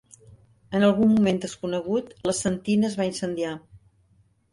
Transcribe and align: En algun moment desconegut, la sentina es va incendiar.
En 0.77 0.85
algun 0.85 1.11
moment 1.17 1.41
desconegut, 1.43 2.09
la 2.29 2.33
sentina 2.39 2.87
es 2.89 2.97
va 3.01 3.07
incendiar. 3.11 3.53